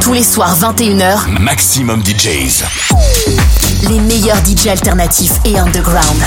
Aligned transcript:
Tous 0.00 0.12
les 0.12 0.22
soirs 0.22 0.56
21h, 0.58 1.28
Maximum 1.40 2.02
DJs. 2.04 2.64
les 3.88 4.00
meilleurs 4.00 4.38
DJ 4.44 4.68
alternatifs 4.68 5.32
et 5.44 5.58
underground. 5.58 6.22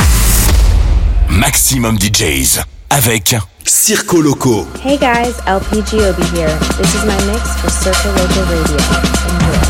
Maximum 1.29 1.97
DJs. 1.99 2.59
Avec 2.89 3.35
Circo 3.65 4.21
Loco. 4.21 4.67
Hey 4.83 4.97
guys, 4.97 5.33
LPGOB 5.47 6.19
here. 6.35 6.51
This 6.77 6.93
is 6.93 7.05
my 7.05 7.15
mix 7.31 7.49
for 7.61 7.69
Circle 7.69 8.11
Local 8.11 8.43
Radio. 8.45 9.60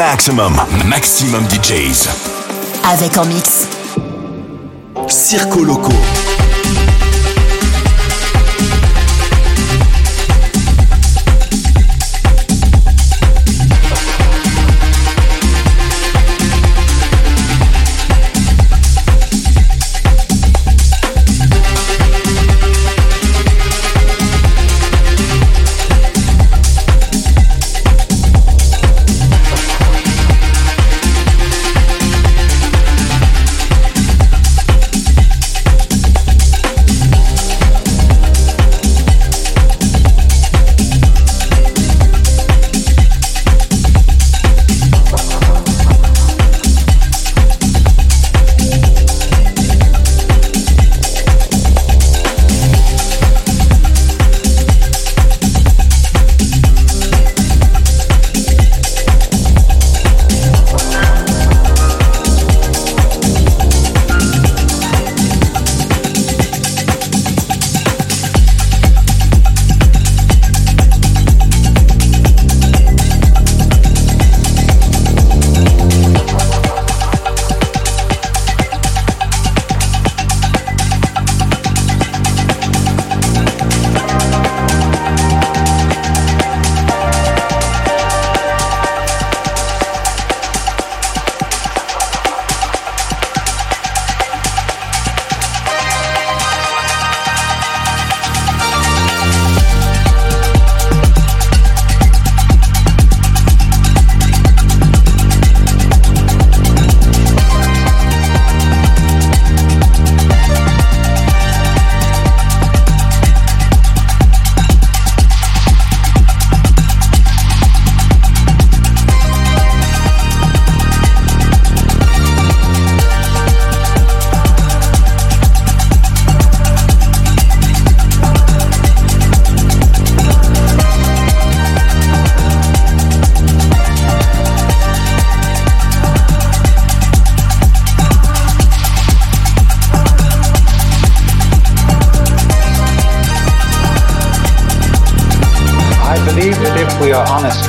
Maximum, 0.00 0.54
maximum 0.86 1.44
DJs. 1.46 2.08
Avec 2.90 3.18
en 3.18 3.26
mix. 3.26 3.68
Circo 5.06 5.62
Loco. 5.62 5.92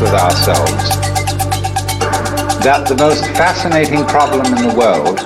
With 0.01 0.13
ourselves 0.13 0.89
that 2.63 2.87
the 2.87 2.95
most 2.95 3.25
fascinating 3.37 4.05
problem 4.05 4.45
in 4.45 4.67
the 4.67 4.75
world 4.75 5.19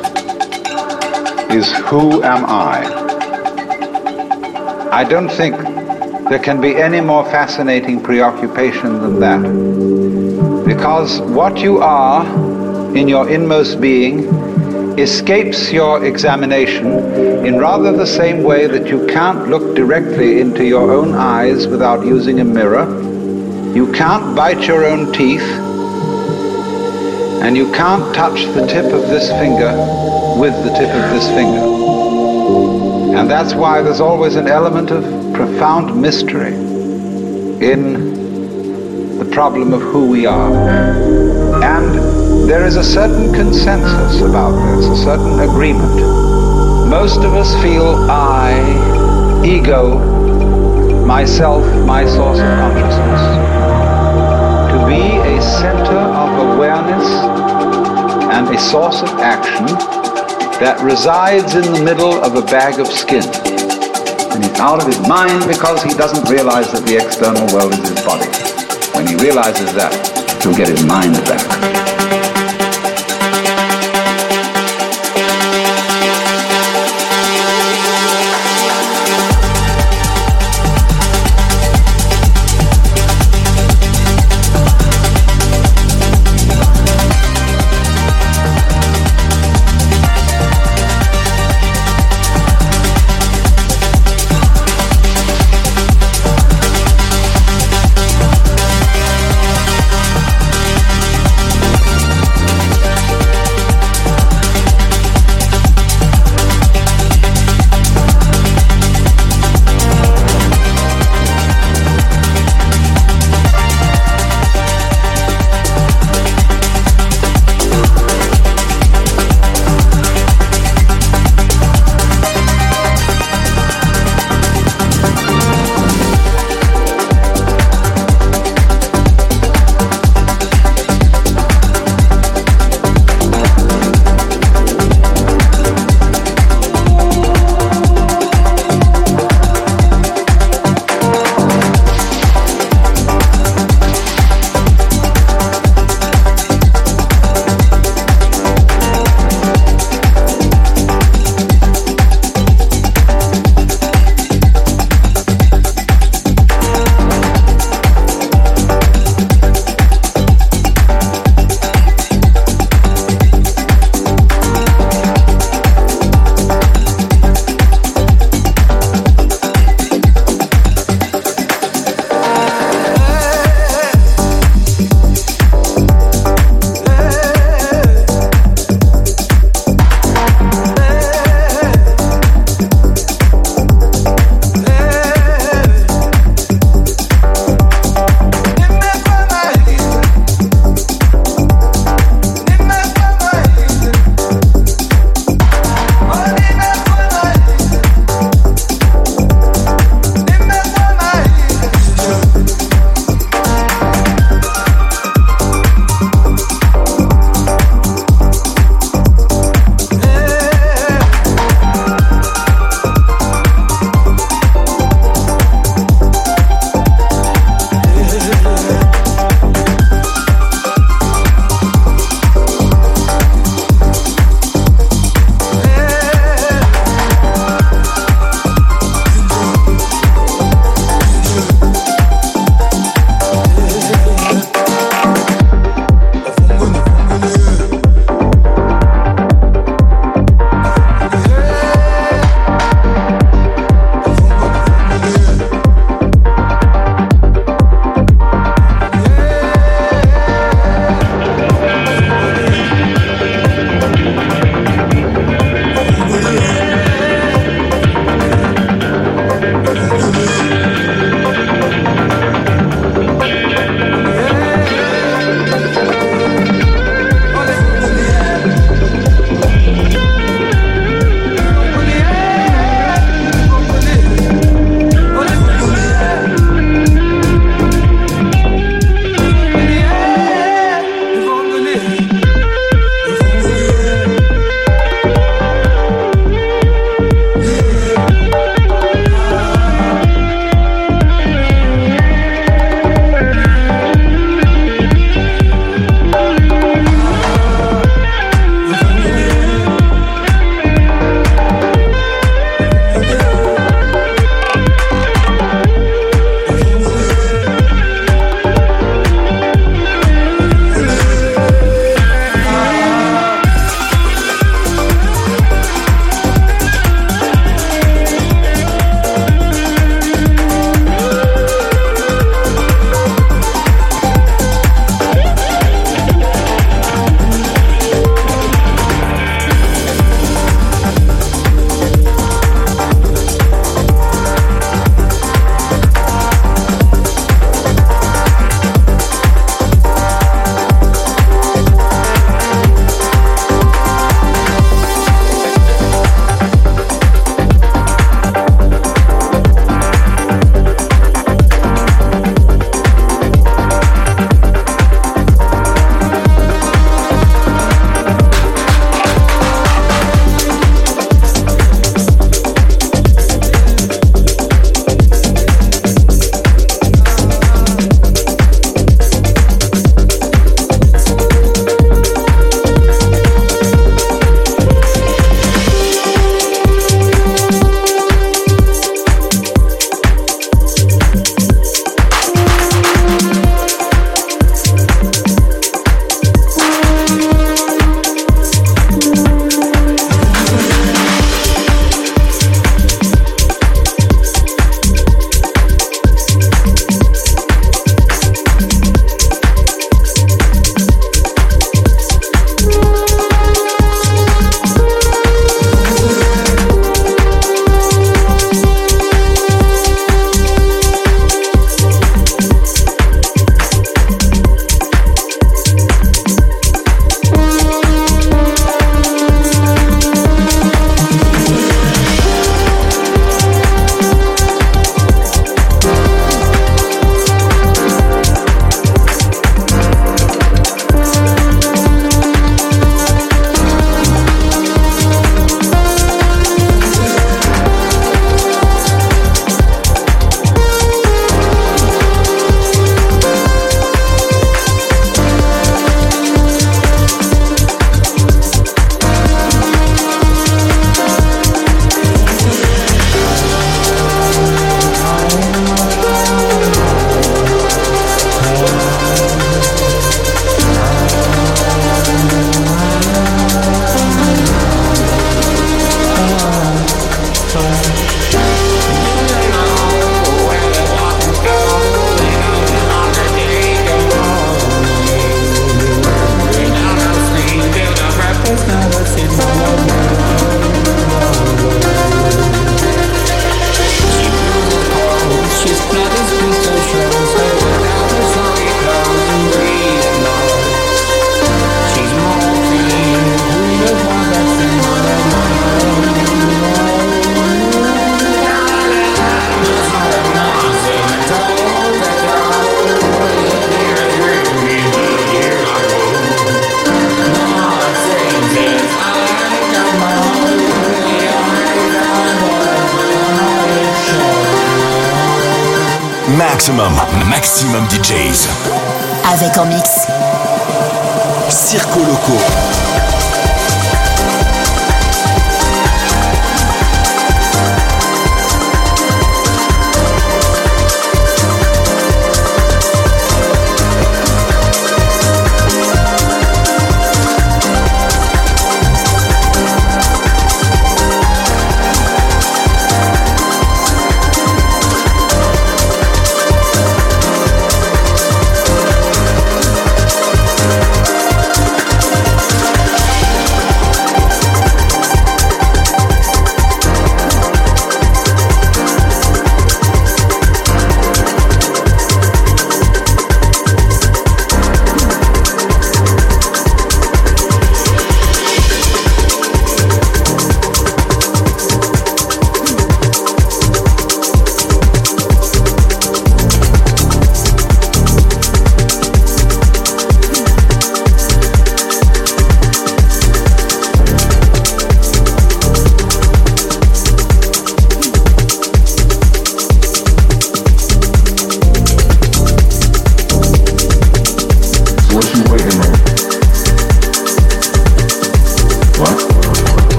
is 1.52 1.70
who 1.90 2.24
am 2.24 2.46
I? 2.46 2.84
I 4.92 5.04
don't 5.04 5.30
think 5.30 5.58
there 6.30 6.40
can 6.40 6.62
be 6.62 6.78
any 6.78 7.02
more 7.02 7.26
fascinating 7.26 8.02
preoccupation 8.02 9.02
than 9.02 9.20
that. 9.20 10.66
Because 10.66 11.20
what 11.22 11.58
you 11.58 11.80
are 11.80 12.26
in 12.96 13.10
your 13.10 13.30
inmost 13.30 13.82
being 13.82 14.24
escapes 14.98 15.74
your 15.74 16.06
examination 16.06 16.88
in 17.46 17.58
rather 17.58 17.92
the 17.92 18.08
same 18.08 18.44
way 18.44 18.66
that 18.66 18.88
you 18.88 19.06
can't 19.08 19.50
look 19.50 19.76
directly 19.76 20.40
into 20.40 20.66
your 20.66 20.90
own 20.92 21.14
eyes 21.14 21.68
without 21.68 22.06
using 22.06 22.40
a 22.40 22.46
mirror 22.46 22.95
you 23.76 23.92
can't 23.92 24.34
bite 24.34 24.66
your 24.66 24.86
own 24.86 25.12
teeth, 25.12 25.44
and 27.44 27.58
you 27.58 27.70
can't 27.74 28.16
touch 28.16 28.46
the 28.54 28.66
tip 28.66 28.86
of 28.86 29.10
this 29.10 29.30
finger 29.32 29.74
with 30.40 30.54
the 30.64 30.70
tip 30.70 30.88
of 30.88 31.12
this 31.12 31.28
finger. 31.28 31.60
And 33.18 33.30
that's 33.30 33.54
why 33.54 33.82
there's 33.82 34.00
always 34.00 34.38
an 34.38 34.48
element 34.48 34.92
of 34.92 35.04
profound 35.34 35.94
mystery 36.02 36.54
in 36.54 39.20
the 39.20 39.26
problem 39.34 39.74
of 39.74 39.82
who 39.82 40.10
we 40.10 40.26
are. 40.26 40.54
And 41.62 42.50
there 42.50 42.66
is 42.66 42.78
a 42.78 42.84
certain 42.84 43.34
consensus 43.34 44.22
about 44.22 44.54
this, 44.78 44.88
a 44.88 45.04
certain 45.04 45.42
agreement. 45.42 46.00
Most 46.90 47.26
of 47.26 47.34
us 47.34 47.54
feel 47.62 48.10
I, 48.10 49.44
ego, 49.46 50.00
myself, 51.06 51.66
my 51.86 52.06
source 52.06 52.40
of 52.40 52.48
consciousness 52.58 53.45
a 55.36 55.42
center 55.42 55.98
of 55.98 56.56
awareness 56.56 57.08
and 58.32 58.48
a 58.48 58.58
source 58.58 59.02
of 59.02 59.10
action 59.20 59.66
that 60.60 60.80
resides 60.82 61.56
in 61.56 61.74
the 61.74 61.84
middle 61.84 62.14
of 62.24 62.36
a 62.36 62.42
bag 62.42 62.80
of 62.80 62.88
skin. 62.88 63.24
And 64.32 64.44
he's 64.44 64.60
out 64.60 64.82
of 64.82 64.88
his 64.88 65.00
mind 65.08 65.46
because 65.46 65.84
he 65.84 65.94
doesn't 65.94 66.30
realize 66.30 66.72
that 66.72 66.86
the 66.86 66.96
external 66.96 67.46
world 67.54 67.74
is 67.74 67.90
his 67.90 68.02
body. 68.06 68.28
When 68.96 69.08
he 69.08 69.16
realizes 69.16 69.74
that, 69.74 69.92
he'll 70.42 70.56
get 70.56 70.70
his 70.70 70.86
mind 70.86 71.14
back. 71.26 71.85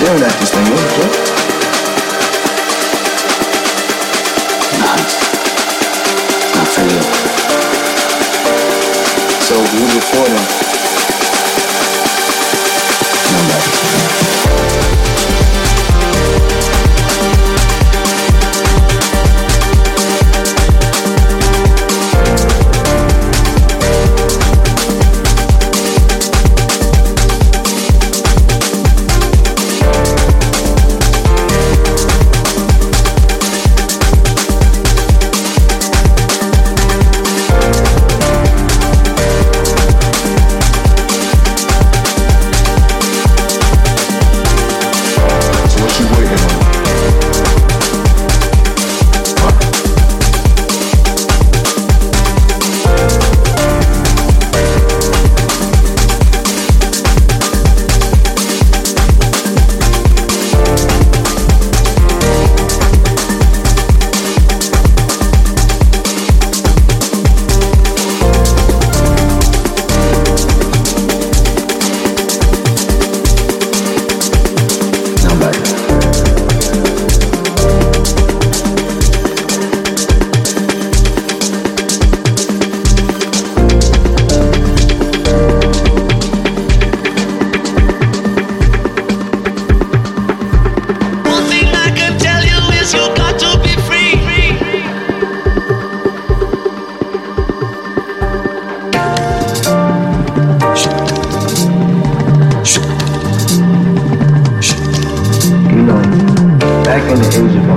staring 0.00 0.22
at 0.22 0.32
this 0.40 0.50
thing. 0.50 0.64
What 0.64 0.80
the 0.80 0.88
fuck? 0.96 1.12
Nice. 4.80 5.14
Not 6.56 6.68
for 6.72 6.84
you. 6.88 7.02
So 9.44 9.54
we 9.60 9.82
before 9.92 10.28
them. 10.28 10.89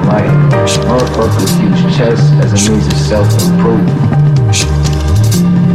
life. 0.05 0.31
with 1.41 1.49
huge 1.59 1.95
chess 1.95 2.19
as 2.43 2.51
a 2.53 2.71
means 2.71 2.87
of 2.87 2.93
self-improvement. 2.93 3.99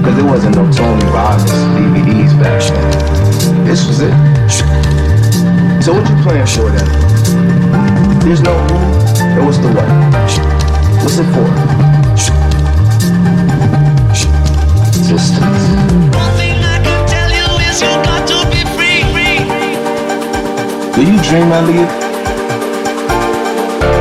Cause 0.04 0.16
there 0.16 0.24
wasn't 0.24 0.56
no 0.56 0.70
Tony 0.72 1.04
Robbins 1.06 1.50
DVDs 1.76 2.32
back 2.40 2.62
then. 2.62 3.64
This 3.64 3.86
was 3.86 4.00
it. 4.00 4.12
So 5.82 5.94
what 5.94 6.08
you 6.08 6.16
playing 6.22 6.46
for 6.46 6.70
then? 6.70 6.88
There's 8.20 8.40
no 8.40 8.52
who, 8.52 8.76
and 9.22 9.46
what's 9.46 9.58
the 9.58 9.68
what? 9.68 9.88
What's 11.02 11.18
it 11.18 11.28
for? 11.32 11.48
Distance. 15.08 15.88
Do 20.94 21.04
you 21.04 21.22
dream, 21.22 21.52
Elliot? 21.52 22.07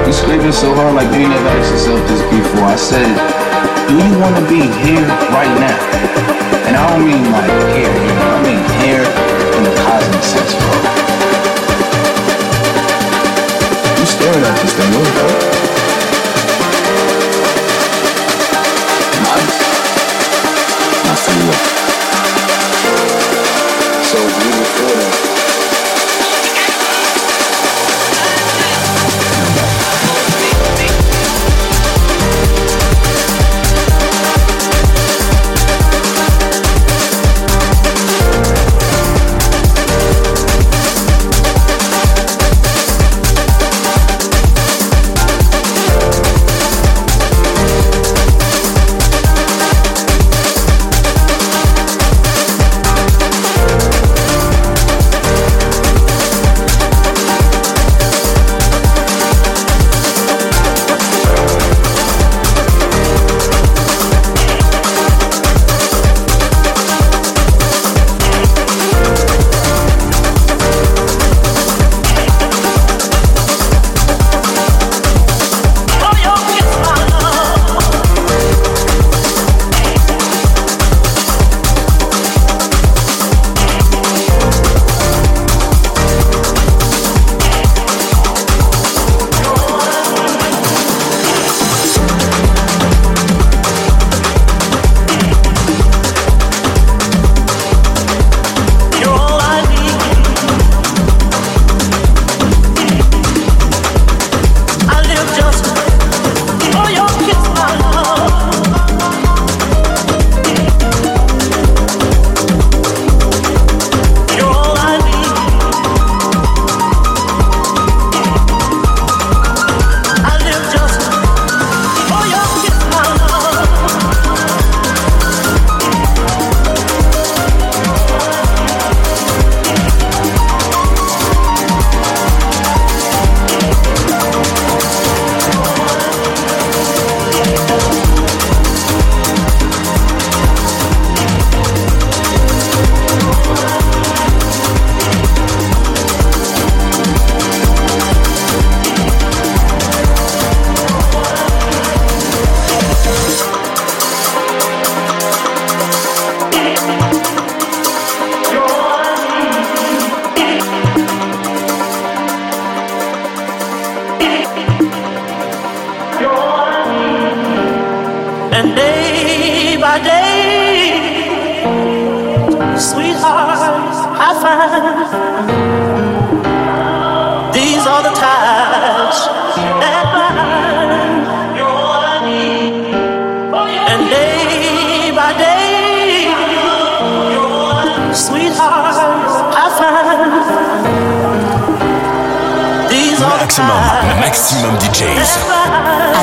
You 0.07 0.13
scraping 0.13 0.53
so 0.53 0.73
hard 0.73 0.95
like 0.95 1.11
you 1.19 1.27
never 1.27 1.49
asked 1.49 1.69
yourself 1.69 1.99
this 2.07 2.23
before. 2.31 2.63
I 2.63 2.77
said, 2.79 3.11
do 3.91 3.99
you 3.99 4.15
want 4.23 4.39
to 4.39 4.43
be 4.47 4.63
here 4.79 5.03
right 5.35 5.51
now? 5.59 5.75
And 6.63 6.79
I 6.79 6.95
don't 6.95 7.03
mean 7.03 7.27
like 7.27 7.51
here, 7.75 7.91
you 7.91 8.13
know, 8.15 8.31
I 8.31 8.39
mean 8.39 8.63
here 8.79 9.03
in 9.03 9.67
the 9.67 9.75
cosmic 9.83 10.23
sense, 10.23 10.55
bro. 10.63 10.71
You 13.99 14.07
staring 14.07 14.47
at 14.47 14.55
this 14.63 14.71
thing, 14.79 14.95
what 14.95 15.11
bro? 15.11 15.27
Nice. 19.27 19.59
Now 21.03 21.86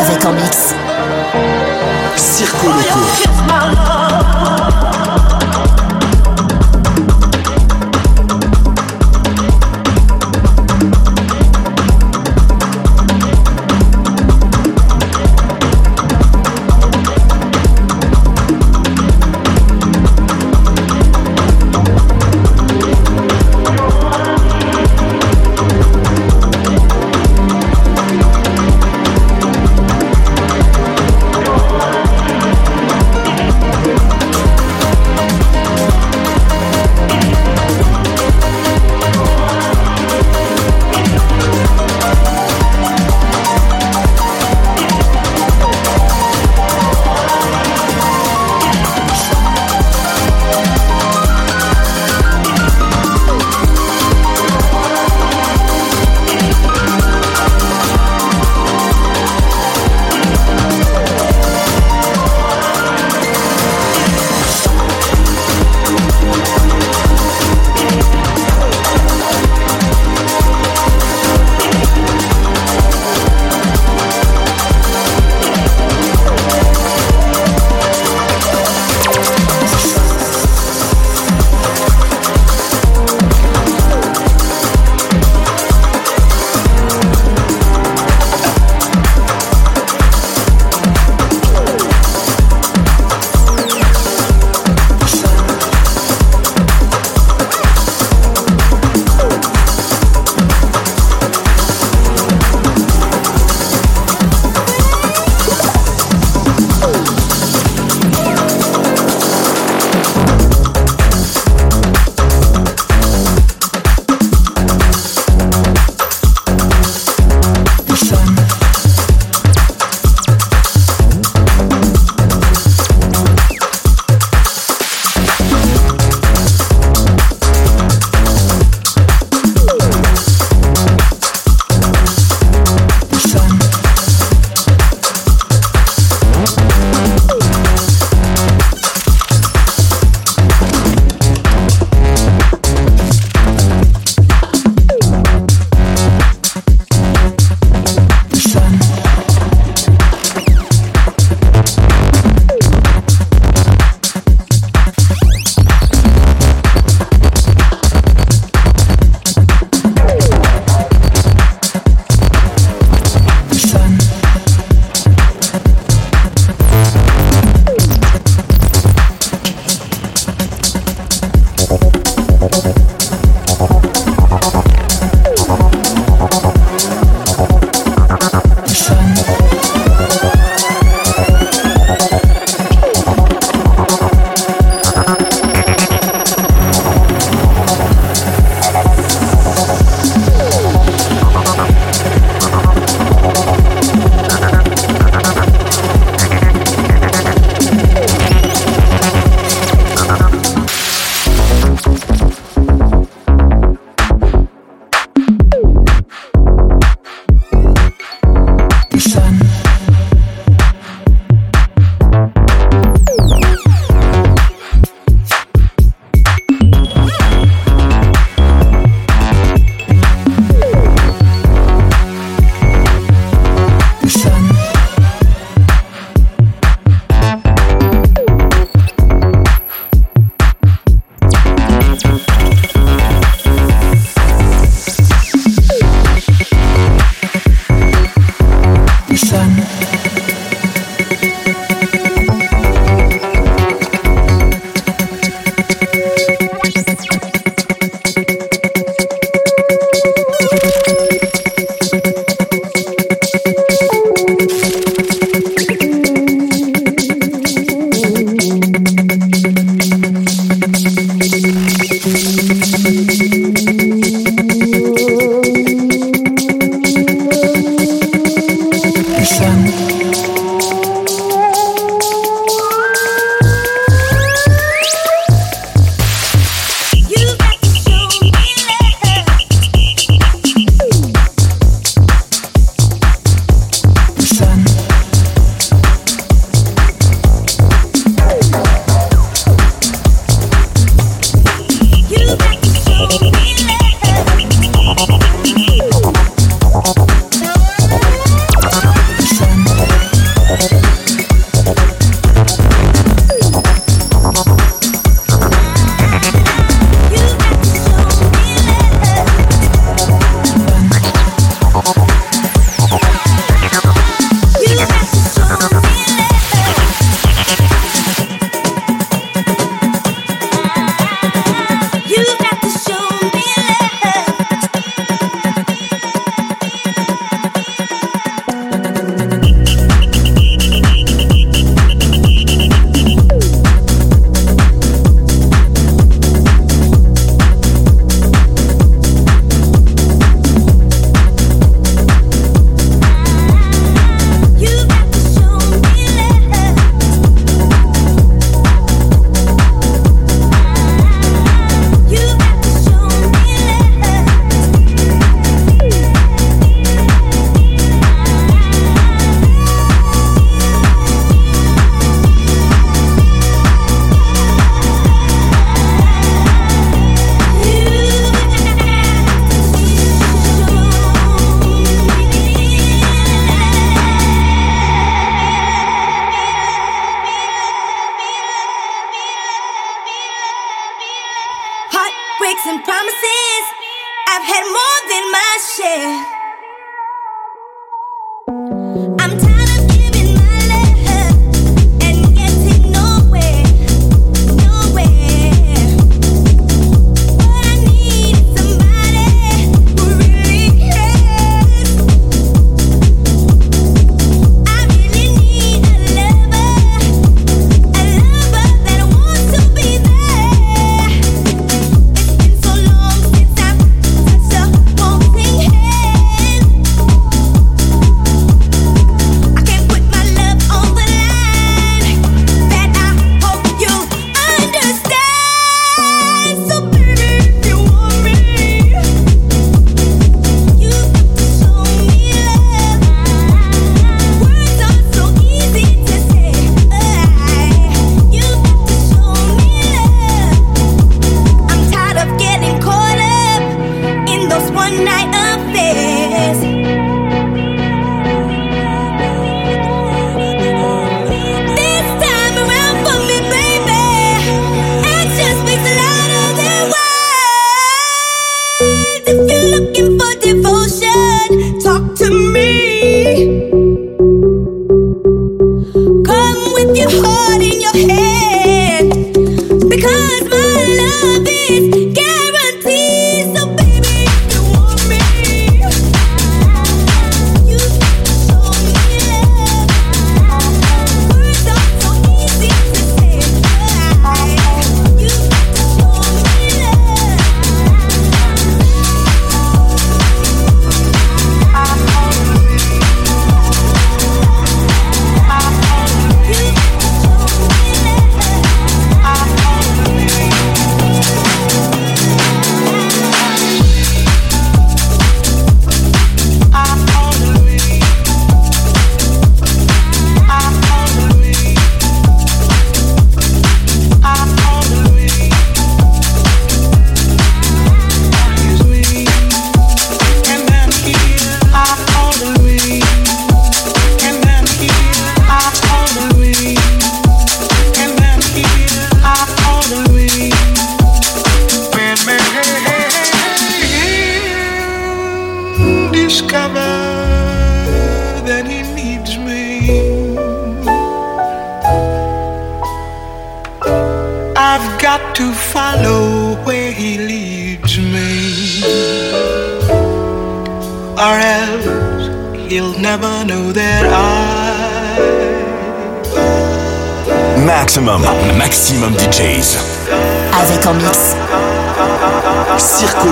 Avec 0.00 0.24
en 0.24 0.32
mix. 0.32 0.74
Circo 2.16 2.66
Loco. 2.66 3.00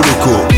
Maluco. 0.03 0.53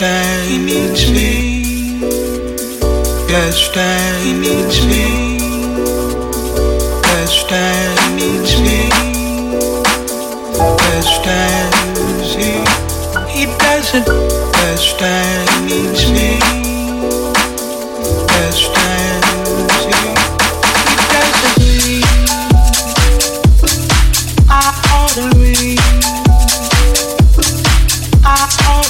time 0.00 0.66
each 0.66 1.10
me. 1.10 1.29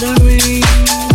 Sorry. 0.00 1.09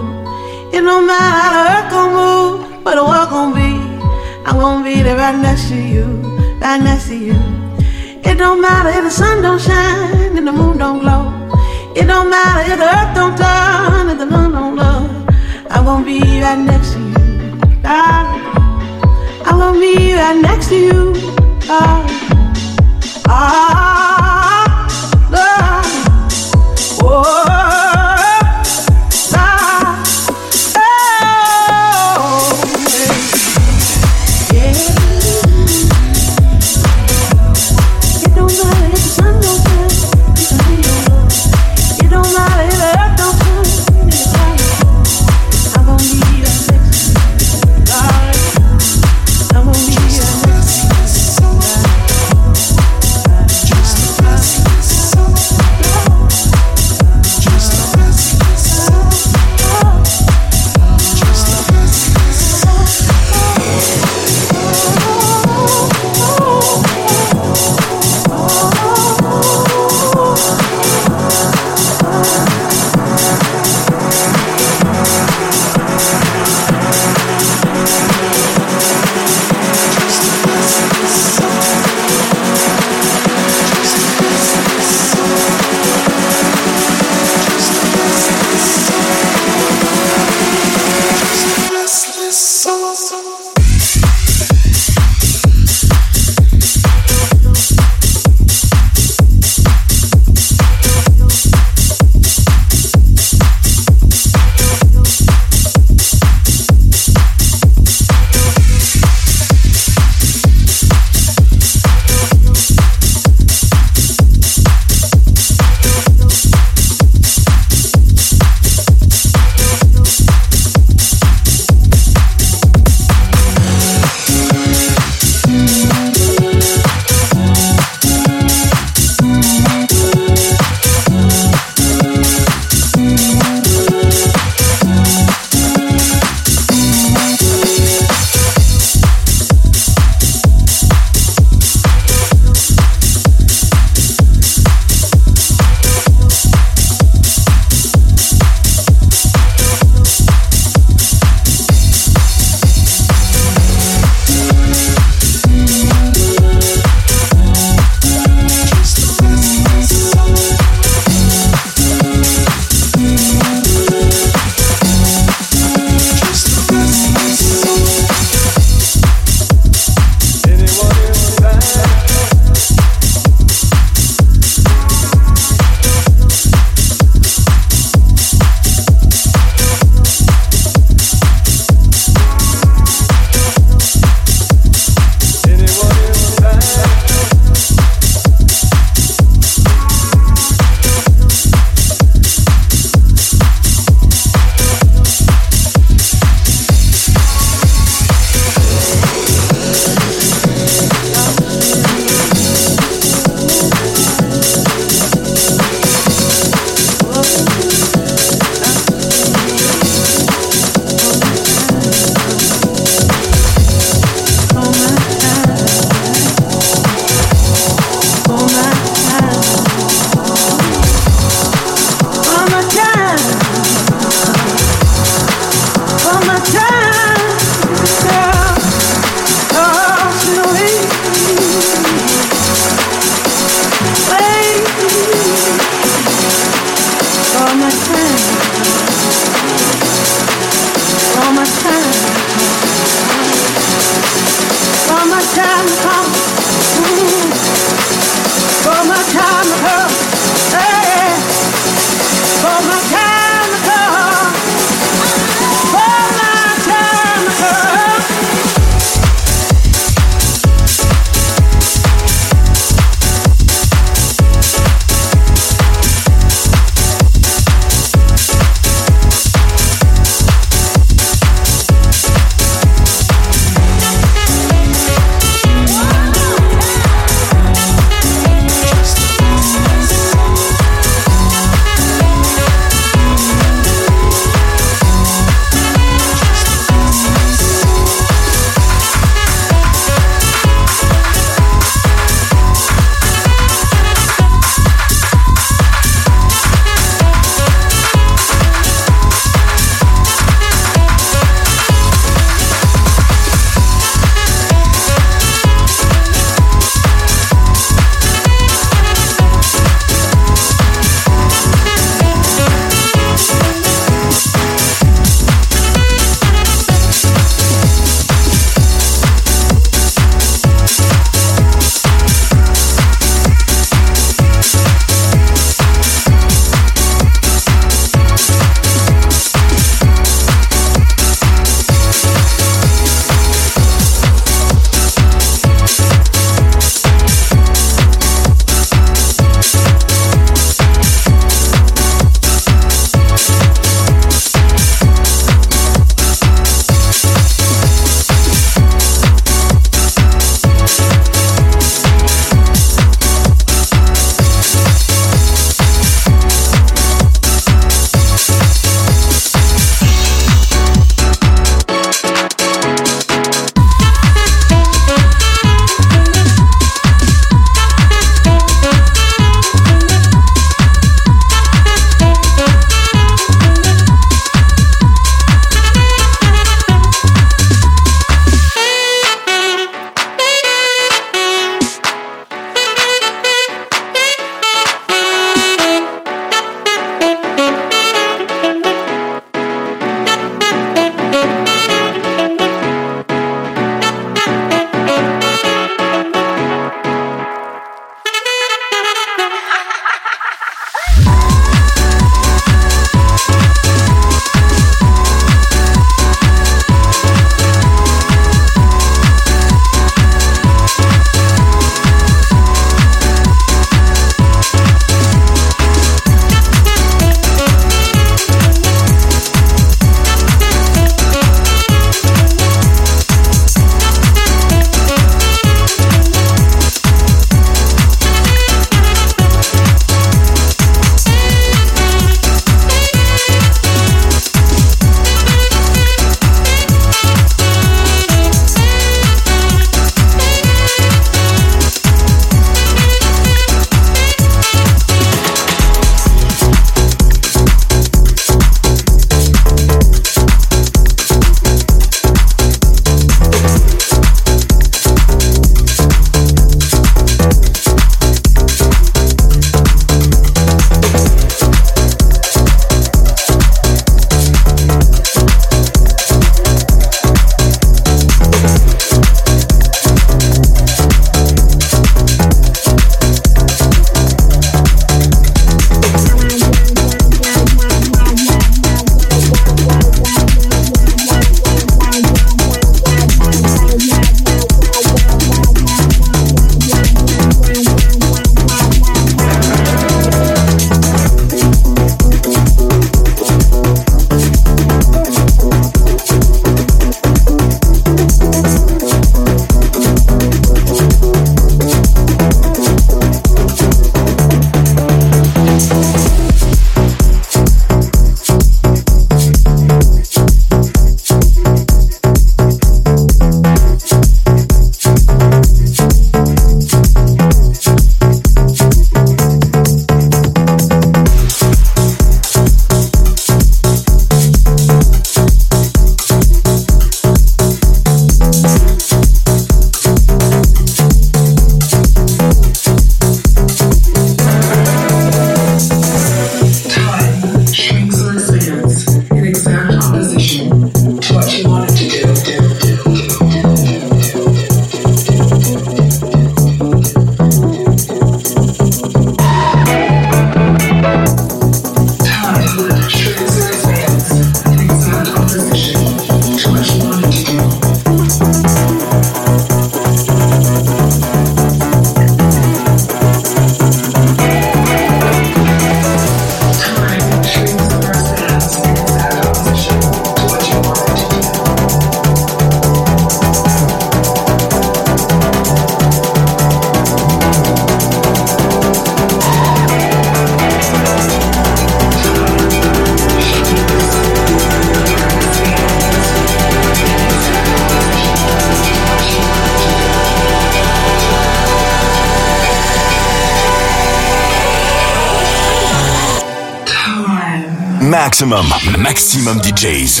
Maximum, 598.24 598.46
maximum 598.78 599.40
DJs. 599.42 600.00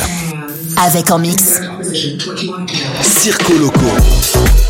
Avec 0.76 1.10
en 1.10 1.18
mix. 1.18 1.60
Circo 3.02 3.54
Loco. 3.54 4.61